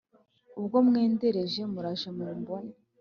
[0.59, 2.73] ubwo mwendereje muraje mumbone